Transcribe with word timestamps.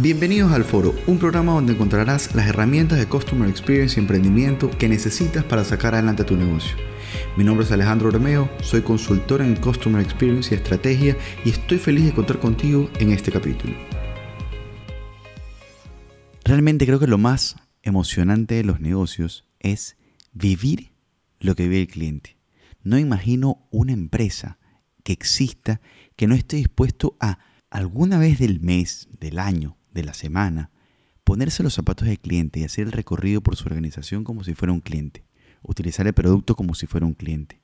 Bienvenidos 0.00 0.52
al 0.52 0.62
Foro, 0.62 0.94
un 1.08 1.18
programa 1.18 1.54
donde 1.54 1.72
encontrarás 1.72 2.32
las 2.36 2.46
herramientas 2.46 3.00
de 3.00 3.08
Customer 3.08 3.48
Experience 3.48 3.96
y 3.96 4.00
emprendimiento 4.00 4.70
que 4.70 4.88
necesitas 4.88 5.42
para 5.42 5.64
sacar 5.64 5.94
adelante 5.94 6.22
tu 6.22 6.36
negocio. 6.36 6.76
Mi 7.36 7.42
nombre 7.42 7.66
es 7.66 7.72
Alejandro 7.72 8.08
Romeo, 8.08 8.48
soy 8.62 8.82
consultor 8.82 9.42
en 9.42 9.56
Customer 9.56 10.00
Experience 10.00 10.54
y 10.54 10.56
Estrategia 10.56 11.16
y 11.44 11.50
estoy 11.50 11.78
feliz 11.78 12.04
de 12.04 12.12
contar 12.12 12.38
contigo 12.38 12.88
en 13.00 13.10
este 13.10 13.32
capítulo. 13.32 13.74
Realmente 16.44 16.86
creo 16.86 17.00
que 17.00 17.08
lo 17.08 17.18
más 17.18 17.56
emocionante 17.82 18.54
de 18.54 18.62
los 18.62 18.78
negocios 18.78 19.48
es 19.58 19.96
vivir 20.32 20.92
lo 21.40 21.56
que 21.56 21.64
vive 21.64 21.80
el 21.80 21.88
cliente. 21.88 22.36
No 22.84 23.00
imagino 23.00 23.66
una 23.72 23.94
empresa 23.94 24.60
que 25.02 25.12
exista 25.12 25.80
que 26.14 26.28
no 26.28 26.36
esté 26.36 26.54
dispuesto 26.54 27.16
a 27.18 27.40
alguna 27.68 28.20
vez 28.20 28.38
del 28.38 28.60
mes, 28.60 29.08
del 29.18 29.40
año, 29.40 29.77
de 29.92 30.04
la 30.04 30.14
semana, 30.14 30.70
ponerse 31.24 31.62
los 31.62 31.74
zapatos 31.74 32.08
del 32.08 32.18
cliente 32.18 32.60
y 32.60 32.64
hacer 32.64 32.86
el 32.86 32.92
recorrido 32.92 33.40
por 33.42 33.56
su 33.56 33.66
organización 33.66 34.24
como 34.24 34.44
si 34.44 34.54
fuera 34.54 34.72
un 34.72 34.80
cliente. 34.80 35.24
Utilizar 35.62 36.06
el 36.06 36.14
producto 36.14 36.54
como 36.54 36.74
si 36.74 36.86
fuera 36.86 37.06
un 37.06 37.14
cliente. 37.14 37.60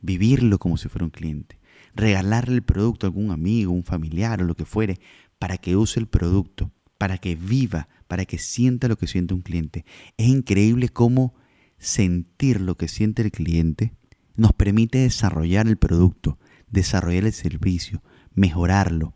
Vivirlo 0.00 0.58
como 0.58 0.76
si 0.76 0.88
fuera 0.88 1.04
un 1.04 1.10
cliente. 1.10 1.58
Regalarle 1.94 2.54
el 2.54 2.62
producto 2.62 3.06
a 3.06 3.08
algún 3.08 3.30
amigo, 3.30 3.72
un 3.72 3.84
familiar 3.84 4.40
o 4.42 4.44
lo 4.44 4.54
que 4.54 4.64
fuere 4.64 5.00
para 5.38 5.58
que 5.58 5.76
use 5.76 6.00
el 6.00 6.06
producto, 6.06 6.70
para 6.98 7.18
que 7.18 7.34
viva, 7.34 7.88
para 8.06 8.24
que 8.24 8.38
sienta 8.38 8.88
lo 8.88 8.96
que 8.96 9.06
siente 9.06 9.34
un 9.34 9.42
cliente. 9.42 9.84
Es 10.16 10.28
increíble 10.28 10.88
cómo 10.88 11.34
sentir 11.78 12.60
lo 12.60 12.76
que 12.76 12.88
siente 12.88 13.22
el 13.22 13.32
cliente 13.32 13.92
nos 14.36 14.52
permite 14.52 14.98
desarrollar 14.98 15.66
el 15.66 15.76
producto, 15.76 16.38
desarrollar 16.70 17.24
el 17.24 17.32
servicio, 17.32 18.02
mejorarlo, 18.34 19.14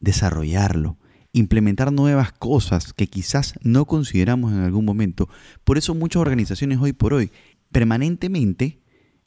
desarrollarlo, 0.00 0.98
implementar 1.34 1.92
nuevas 1.92 2.32
cosas 2.32 2.92
que 2.94 3.08
quizás 3.08 3.54
no 3.62 3.84
consideramos 3.84 4.52
en 4.52 4.60
algún 4.60 4.84
momento. 4.84 5.28
Por 5.64 5.76
eso 5.76 5.94
muchas 5.94 6.20
organizaciones 6.22 6.78
hoy 6.80 6.92
por 6.92 7.12
hoy 7.12 7.30
permanentemente 7.72 8.80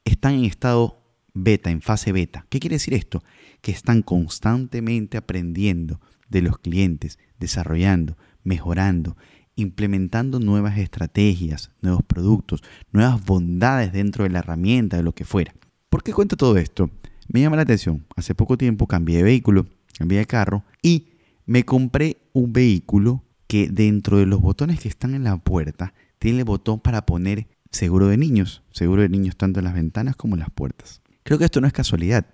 están 0.06 0.34
en 0.34 0.46
estado 0.46 1.04
beta, 1.34 1.70
en 1.70 1.82
fase 1.82 2.14
beta. 2.14 2.46
¿Qué 2.50 2.60
quiere 2.60 2.78
decir 2.78 2.94
esto? 2.94 3.24
Que 3.62 3.72
están 3.72 4.02
constantemente 4.02 5.18
aprendiendo 5.18 6.00
de 6.30 6.42
los 6.42 6.58
clientes, 6.58 7.20
desarrollando, 7.40 8.18
mejorando, 8.42 9.18
implementando 9.56 10.40
nuevas 10.40 10.78
estrategias, 10.78 11.72
nuevos 11.82 12.04
productos, 12.04 12.64
nuevas 12.94 13.24
bondades 13.26 13.92
dentro 13.92 14.24
de 14.24 14.30
la 14.30 14.40
herramienta, 14.40 14.96
de 14.96 15.04
lo 15.04 15.14
que 15.14 15.26
fuera. 15.26 15.54
¿Por 15.90 16.04
qué 16.04 16.14
cuento 16.14 16.38
todo 16.38 16.58
esto? 16.58 16.90
Me 17.28 17.42
llama 17.42 17.58
la 17.58 17.64
atención. 17.64 18.06
Hace 18.16 18.34
poco 18.34 18.58
tiempo 18.58 18.88
cambié 18.88 19.18
de 19.18 19.24
vehículo, 19.24 19.68
cambié 19.98 20.20
de 20.20 20.26
carro 20.26 20.64
y 20.82 21.17
me 21.48 21.64
compré 21.64 22.18
un 22.34 22.54
vehículo 22.54 23.24
que 23.48 23.70
dentro 23.70 24.18
de 24.18 24.26
los 24.26 24.42
botones 24.42 24.80
que 24.80 24.90
están 24.90 25.16
en 25.16 25.24
la 25.24 25.38
puerta 25.38 25.94
tiene 26.20 26.40
el 26.40 26.46
botón 26.46 26.80
para 26.80 27.06
poner 27.06 27.48
seguro 27.72 28.08
de 28.08 28.18
niños, 28.18 28.64
seguro 28.72 29.02
de 29.02 29.10
niños 29.10 29.38
tanto 29.38 29.60
en 29.60 29.66
las 29.66 29.74
ventanas 29.74 30.16
como 30.16 30.36
en 30.36 30.42
las 30.42 30.52
puertas. 30.52 31.02
Creo 31.24 31.40
que 31.40 31.46
esto 31.46 31.62
no 31.62 31.68
es 31.68 31.74
casualidad. 31.74 32.28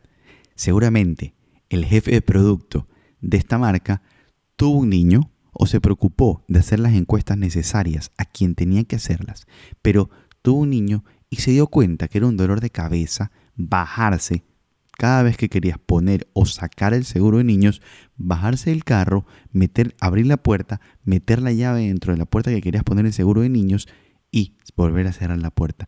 Seguramente 0.55 1.35
el 1.69 1.85
jefe 1.85 2.11
de 2.11 2.21
producto 2.21 2.87
de 3.21 3.37
esta 3.37 3.57
marca 3.57 4.01
tuvo 4.55 4.79
un 4.79 4.89
niño 4.89 5.31
o 5.51 5.67
se 5.67 5.79
preocupó 5.79 6.43
de 6.47 6.59
hacer 6.59 6.79
las 6.79 6.93
encuestas 6.93 7.37
necesarias 7.37 8.11
a 8.17 8.25
quien 8.25 8.55
tenía 8.55 8.83
que 8.83 8.95
hacerlas, 8.95 9.45
pero 9.83 10.09
tuvo 10.41 10.61
un 10.61 10.71
niño 10.71 11.05
y 11.29 11.37
se 11.37 11.51
dio 11.51 11.67
cuenta 11.67 12.07
que 12.07 12.17
era 12.17 12.27
un 12.27 12.37
dolor 12.37 12.61
de 12.61 12.71
cabeza 12.71 13.31
bajarse 13.55 14.43
cada 14.97 15.23
vez 15.23 15.37
que 15.37 15.49
querías 15.49 15.77
poner 15.77 16.27
o 16.33 16.45
sacar 16.45 16.93
el 16.93 17.05
seguro 17.05 17.39
de 17.39 17.43
niños, 17.43 17.81
bajarse 18.15 18.69
del 18.69 18.83
carro, 18.83 19.25
meter, 19.51 19.95
abrir 19.99 20.27
la 20.27 20.37
puerta, 20.37 20.81
meter 21.03 21.41
la 21.41 21.51
llave 21.51 21.87
dentro 21.87 22.13
de 22.13 22.19
la 22.19 22.25
puerta 22.25 22.51
que 22.51 22.61
querías 22.61 22.83
poner 22.83 23.05
el 23.05 23.13
seguro 23.13 23.41
de 23.41 23.49
niños 23.49 23.87
y 24.31 24.57
volver 24.75 25.07
a 25.07 25.13
cerrar 25.13 25.39
la 25.39 25.51
puerta. 25.51 25.87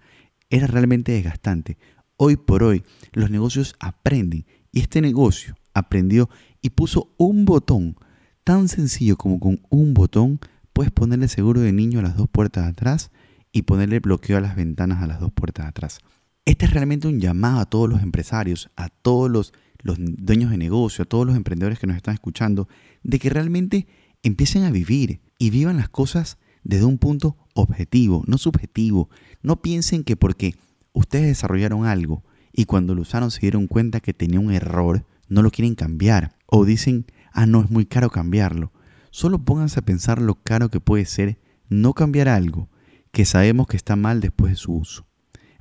Era 0.49 0.67
realmente 0.67 1.11
desgastante. 1.11 1.77
Hoy 2.17 2.37
por 2.37 2.63
hoy 2.63 2.83
los 3.13 3.29
negocios 3.29 3.75
aprenden 3.79 4.45
y 4.71 4.79
este 4.79 5.01
negocio 5.01 5.55
aprendió 5.73 6.29
y 6.61 6.71
puso 6.71 7.13
un 7.17 7.45
botón 7.45 7.95
tan 8.43 8.67
sencillo 8.69 9.17
como 9.17 9.39
con 9.39 9.61
un 9.69 9.93
botón 9.93 10.39
puedes 10.71 10.91
ponerle 10.91 11.27
seguro 11.27 11.61
de 11.61 11.71
niño 11.71 11.99
a 11.99 12.03
las 12.03 12.17
dos 12.17 12.29
puertas 12.29 12.65
de 12.65 12.71
atrás 12.71 13.11
y 13.51 13.63
ponerle 13.63 13.99
bloqueo 13.99 14.37
a 14.37 14.41
las 14.41 14.55
ventanas 14.55 15.01
a 15.01 15.07
las 15.07 15.19
dos 15.19 15.31
puertas 15.31 15.65
de 15.65 15.69
atrás. 15.69 15.99
Este 16.45 16.65
es 16.65 16.73
realmente 16.73 17.07
un 17.07 17.19
llamado 17.19 17.59
a 17.59 17.65
todos 17.65 17.89
los 17.89 18.03
empresarios, 18.03 18.69
a 18.75 18.89
todos 18.89 19.31
los, 19.31 19.51
dueños 19.83 20.51
de 20.51 20.59
negocio, 20.59 21.01
a 21.01 21.07
todos 21.07 21.25
los 21.25 21.35
emprendedores 21.35 21.79
que 21.79 21.87
nos 21.87 21.95
están 21.95 22.13
escuchando, 22.13 22.67
de 23.01 23.17
que 23.17 23.31
realmente 23.31 23.87
empiecen 24.21 24.63
a 24.63 24.69
vivir 24.69 25.21
y 25.39 25.49
vivan 25.49 25.77
las 25.77 25.89
cosas 25.89 26.37
desde 26.63 26.85
un 26.85 26.99
punto 26.99 27.35
objetivo, 27.55 28.23
no 28.27 28.37
subjetivo. 28.37 29.09
No 29.41 29.63
piensen 29.63 30.03
que 30.03 30.15
porque 30.15 30.53
ustedes 30.93 31.25
desarrollaron 31.25 31.87
algo 31.87 32.23
y 32.53 32.65
cuando 32.65 32.93
lo 32.93 33.01
usaron 33.01 33.31
se 33.31 33.41
dieron 33.41 33.65
cuenta 33.65 33.99
que 33.99 34.13
tenía 34.13 34.39
un 34.39 34.51
error, 34.51 35.03
no 35.27 35.41
lo 35.41 35.49
quieren 35.49 35.73
cambiar. 35.73 36.35
O 36.45 36.63
dicen, 36.63 37.07
ah, 37.33 37.47
no, 37.47 37.63
es 37.63 37.71
muy 37.71 37.87
caro 37.87 38.11
cambiarlo. 38.11 38.71
Solo 39.09 39.39
pónganse 39.39 39.79
a 39.79 39.85
pensar 39.85 40.21
lo 40.21 40.35
caro 40.35 40.69
que 40.69 40.79
puede 40.79 41.05
ser 41.05 41.39
no 41.69 41.93
cambiar 41.93 42.29
algo 42.29 42.69
que 43.11 43.25
sabemos 43.25 43.65
que 43.65 43.77
está 43.77 43.95
mal 43.95 44.21
después 44.21 44.51
de 44.51 44.57
su 44.57 44.73
uso. 44.73 45.04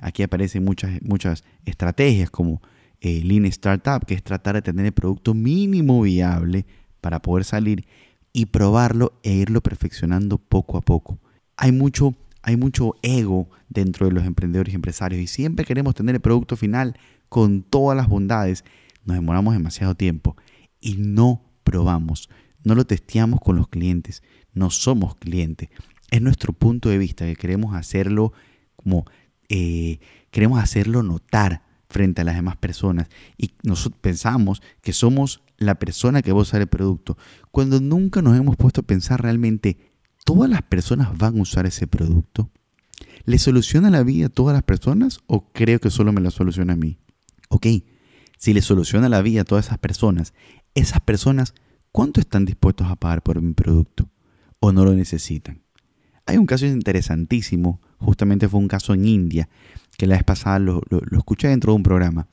Aquí 0.05 0.21
aparecen 0.21 0.63
muchas, 0.63 1.01
muchas 1.01 1.43
estrategias 1.65 2.29
como 2.29 2.61
eh, 3.01 3.23
Lean 3.23 3.45
Startup, 3.45 4.05
que 4.05 4.13
es 4.13 4.21
tratar 4.21 4.53
de 4.53 4.61
tener 4.61 4.85
el 4.85 4.91
producto 4.91 5.33
mínimo 5.33 5.99
viable 5.99 6.67
para 7.01 7.23
poder 7.23 7.43
salir 7.43 7.87
y 8.31 8.45
probarlo 8.45 9.19
e 9.23 9.33
irlo 9.33 9.61
perfeccionando 9.61 10.37
poco 10.37 10.77
a 10.77 10.81
poco. 10.81 11.17
Hay 11.57 11.71
mucho, 11.71 12.13
hay 12.43 12.55
mucho 12.55 12.93
ego 13.01 13.49
dentro 13.67 14.05
de 14.05 14.11
los 14.11 14.25
emprendedores 14.25 14.73
y 14.73 14.75
empresarios 14.75 15.19
y 15.19 15.25
siempre 15.25 15.65
queremos 15.65 15.95
tener 15.95 16.13
el 16.13 16.21
producto 16.21 16.55
final 16.55 16.95
con 17.27 17.63
todas 17.63 17.97
las 17.97 18.07
bondades. 18.07 18.63
Nos 19.05 19.15
demoramos 19.15 19.55
demasiado 19.55 19.95
tiempo 19.95 20.37
y 20.79 20.97
no 20.99 21.41
probamos, 21.63 22.29
no 22.63 22.75
lo 22.75 22.85
testeamos 22.85 23.39
con 23.41 23.55
los 23.55 23.69
clientes, 23.69 24.21
no 24.53 24.69
somos 24.69 25.15
clientes. 25.15 25.69
Es 26.11 26.21
nuestro 26.21 26.53
punto 26.53 26.89
de 26.89 26.99
vista 26.99 27.25
que 27.25 27.35
queremos 27.35 27.73
hacerlo 27.73 28.33
como 28.75 29.05
eh, 29.49 29.99
queremos 30.31 30.61
hacerlo 30.61 31.03
notar 31.03 31.63
frente 31.89 32.21
a 32.21 32.25
las 32.25 32.35
demás 32.35 32.57
personas 32.57 33.07
y 33.37 33.53
nosotros 33.63 33.99
pensamos 34.01 34.61
que 34.81 34.93
somos 34.93 35.41
la 35.57 35.75
persona 35.75 36.21
que 36.21 36.31
va 36.31 36.39
a 36.39 36.41
usar 36.41 36.61
el 36.61 36.67
producto, 36.67 37.17
cuando 37.51 37.79
nunca 37.79 38.21
nos 38.21 38.37
hemos 38.37 38.57
puesto 38.57 38.81
a 38.81 38.85
pensar 38.85 39.21
realmente, 39.21 39.77
¿todas 40.25 40.49
las 40.49 40.61
personas 40.61 41.17
van 41.17 41.37
a 41.37 41.41
usar 41.41 41.65
ese 41.65 41.87
producto? 41.87 42.49
¿Le 43.23 43.39
soluciona 43.39 43.89
la 43.89 44.03
vida 44.03 44.27
a 44.27 44.29
todas 44.29 44.53
las 44.53 44.63
personas 44.63 45.19
o 45.27 45.51
creo 45.51 45.79
que 45.79 45.89
solo 45.89 46.11
me 46.11 46.21
la 46.21 46.31
soluciona 46.31 46.73
a 46.73 46.77
mí? 46.77 46.99
Ok, 47.49 47.67
si 48.37 48.53
le 48.53 48.61
soluciona 48.61 49.09
la 49.09 49.21
vida 49.21 49.41
a 49.41 49.45
todas 49.45 49.67
esas 49.67 49.79
personas, 49.79 50.33
esas 50.73 50.99
personas, 51.01 51.53
¿cuánto 51.91 52.19
están 52.19 52.45
dispuestos 52.45 52.87
a 52.87 52.95
pagar 52.95 53.23
por 53.23 53.41
mi 53.41 53.53
producto? 53.53 54.09
¿O 54.59 54.71
no 54.71 54.83
lo 54.85 54.93
necesitan? 54.93 55.64
Hay 56.25 56.37
un 56.37 56.45
caso 56.45 56.65
interesantísimo, 56.65 57.81
justamente 57.99 58.49
fue 58.49 58.59
un 58.59 58.67
caso 58.67 58.93
en 58.93 59.05
India, 59.05 59.47
que 59.97 60.07
la 60.07 60.15
vez 60.15 60.23
pasada 60.23 60.59
lo, 60.59 60.81
escuché 61.11 61.47
dentro 61.47 61.71
de 61.71 61.77
un 61.77 61.83
programa, 61.83 62.27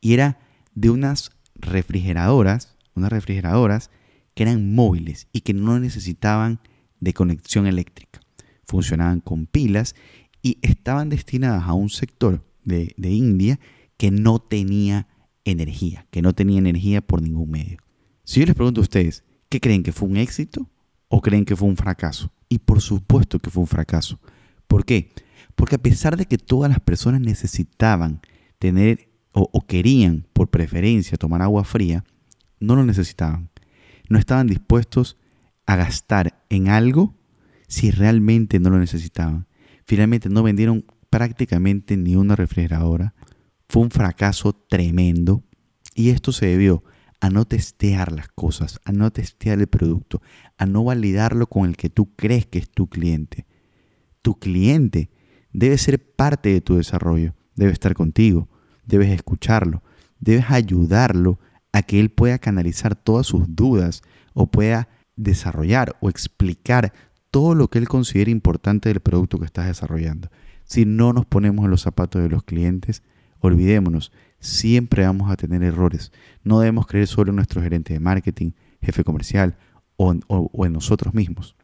y 0.00 0.12
era 0.12 0.38
de 0.74 0.90
unas 0.90 1.30
refrigeradoras, 1.54 2.76
unas 2.94 3.10
refrigeradoras 3.10 3.90
que 4.34 4.42
eran 4.42 4.74
móviles 4.74 5.26
y 5.32 5.40
que 5.40 5.54
no 5.54 5.78
necesitaban 5.80 6.60
de 7.00 7.14
conexión 7.14 7.66
eléctrica. 7.66 8.20
Funcionaban 8.64 9.20
con 9.20 9.46
pilas 9.46 9.94
y 10.42 10.58
estaban 10.62 11.08
destinadas 11.08 11.64
a 11.64 11.72
un 11.72 11.90
sector 11.90 12.44
de, 12.64 12.94
India 12.98 13.58
que 13.96 14.10
no 14.10 14.38
tenía 14.38 15.08
energía, 15.44 16.06
que 16.10 16.22
no 16.22 16.34
tenía 16.34 16.58
energía 16.58 17.00
por 17.00 17.22
ningún 17.22 17.50
medio. 17.50 17.78
Si 18.24 18.40
yo 18.40 18.46
les 18.46 18.54
pregunto 18.54 18.80
a 18.80 18.82
ustedes, 18.82 19.24
¿qué 19.48 19.60
creen 19.60 19.82
que 19.82 19.92
fue 19.92 20.08
un 20.08 20.16
éxito 20.16 20.70
o 21.08 21.20
creen 21.20 21.44
que 21.44 21.56
fue 21.56 21.68
un 21.68 21.76
fracaso? 21.76 22.32
Y 22.50 22.58
por 22.58 22.82
supuesto 22.82 23.38
que 23.38 23.48
fue 23.48 23.62
un 23.62 23.68
fracaso. 23.68 24.20
¿Por 24.66 24.84
qué? 24.84 25.12
Porque 25.54 25.76
a 25.76 25.82
pesar 25.82 26.16
de 26.16 26.26
que 26.26 26.36
todas 26.36 26.68
las 26.68 26.80
personas 26.80 27.20
necesitaban 27.20 28.20
tener 28.58 29.08
o, 29.32 29.64
querían 29.66 30.26
por 30.32 30.50
preferencia 30.50 31.16
tomar 31.16 31.40
agua 31.40 31.62
fría, 31.64 32.04
no 32.58 32.74
lo 32.74 32.84
necesitaban. 32.84 33.50
No 34.08 34.18
estaban 34.18 34.48
dispuestos 34.48 35.16
a 35.64 35.76
gastar 35.76 36.44
en 36.50 36.68
algo 36.68 37.14
si 37.68 37.92
realmente 37.92 38.58
no 38.58 38.70
lo 38.70 38.78
necesitaban. 38.78 39.46
Finalmente 39.86 40.28
no 40.28 40.42
vendieron 40.42 40.84
prácticamente 41.08 41.96
ni 41.96 42.16
una 42.16 42.34
refrigeradora. 42.34 43.14
Fue 43.68 43.82
un 43.82 43.90
fracaso 43.90 44.52
tremendo 44.52 45.44
y 45.94 46.10
esto 46.10 46.32
se 46.32 46.46
debió 46.46 46.82
a 47.20 47.30
no 47.30 47.44
testear 47.44 48.12
las 48.12 48.28
cosas, 48.28 48.80
a 48.84 48.92
no 48.92 49.10
testear 49.10 49.58
el 49.58 49.66
producto, 49.66 50.22
a 50.56 50.66
no 50.66 50.84
validarlo 50.84 51.46
con 51.46 51.68
el 51.68 51.76
que 51.76 51.90
tú 51.90 52.14
crees 52.16 52.46
que 52.46 52.58
es 52.58 52.70
tu 52.70 52.88
cliente. 52.88 53.46
Tu 54.22 54.38
cliente 54.38 55.10
debe 55.52 55.76
ser 55.78 56.14
parte 56.14 56.48
de 56.48 56.60
tu 56.60 56.76
desarrollo, 56.76 57.34
debe 57.56 57.72
estar 57.72 57.94
contigo, 57.94 58.48
debes 58.86 59.10
escucharlo, 59.10 59.82
debes 60.18 60.50
ayudarlo 60.50 61.38
a 61.72 61.82
que 61.82 62.00
él 62.00 62.10
pueda 62.10 62.38
canalizar 62.38 62.96
todas 62.96 63.26
sus 63.26 63.54
dudas 63.54 64.02
o 64.32 64.50
pueda 64.50 64.88
desarrollar 65.16 65.96
o 66.00 66.08
explicar 66.08 66.92
todo 67.30 67.54
lo 67.54 67.68
que 67.68 67.78
él 67.78 67.88
considera 67.88 68.30
importante 68.30 68.88
del 68.88 69.00
producto 69.00 69.38
que 69.38 69.44
estás 69.44 69.66
desarrollando. 69.66 70.30
Si 70.64 70.84
no 70.84 71.12
nos 71.12 71.26
ponemos 71.26 71.64
en 71.64 71.70
los 71.70 71.82
zapatos 71.82 72.22
de 72.22 72.28
los 72.28 72.42
clientes, 72.42 73.02
olvidémonos, 73.40 74.12
siempre 74.40 75.04
vamos 75.04 75.30
a 75.30 75.36
tener 75.36 75.62
errores. 75.62 76.12
No 76.42 76.60
debemos 76.60 76.86
creer 76.86 77.06
solo 77.06 77.30
en 77.30 77.36
nuestro 77.36 77.62
gerente 77.62 77.92
de 77.92 78.00
marketing, 78.00 78.52
jefe 78.82 79.04
comercial 79.04 79.56
o, 79.96 80.14
o 80.28 80.66
en 80.66 80.72
nosotros 80.72 81.14
mismos. 81.14 81.56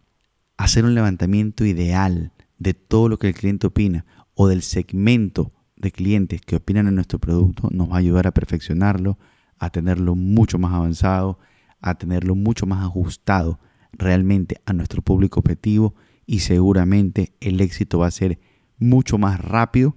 Hacer 0.56 0.84
un 0.84 0.94
levantamiento 0.94 1.64
ideal 1.64 2.32
de 2.58 2.74
todo 2.74 3.08
lo 3.08 3.18
que 3.18 3.28
el 3.28 3.34
cliente 3.34 3.66
opina 3.66 4.04
o 4.34 4.48
del 4.48 4.62
segmento 4.62 5.52
de 5.76 5.92
clientes 5.92 6.40
que 6.40 6.56
opinan 6.56 6.86
en 6.86 6.94
nuestro 6.94 7.18
producto 7.18 7.68
nos 7.70 7.90
va 7.90 7.96
a 7.96 7.98
ayudar 7.98 8.26
a 8.26 8.32
perfeccionarlo, 8.32 9.18
a 9.58 9.70
tenerlo 9.70 10.14
mucho 10.14 10.58
más 10.58 10.72
avanzado, 10.72 11.38
a 11.80 11.96
tenerlo 11.96 12.34
mucho 12.34 12.66
más 12.66 12.84
ajustado 12.84 13.60
realmente 13.92 14.60
a 14.66 14.72
nuestro 14.72 15.02
público 15.02 15.40
objetivo 15.40 15.94
y 16.26 16.40
seguramente 16.40 17.34
el 17.40 17.60
éxito 17.60 17.98
va 17.98 18.08
a 18.08 18.10
ser 18.10 18.38
mucho 18.78 19.18
más 19.18 19.40
rápido 19.40 19.96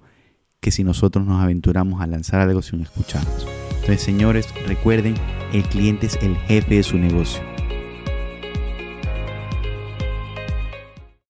que 0.60 0.70
si 0.70 0.84
nosotros 0.84 1.26
nos 1.26 1.42
aventuramos 1.42 2.00
a 2.00 2.06
lanzar 2.06 2.40
algo 2.40 2.62
sin 2.62 2.80
escucharnos. 2.80 3.46
Entonces, 3.70 4.02
señores, 4.02 4.48
recuerden, 4.66 5.14
el 5.52 5.62
cliente 5.64 6.06
es 6.06 6.18
el 6.22 6.36
jefe 6.36 6.76
de 6.76 6.82
su 6.82 6.98
negocio 6.98 7.50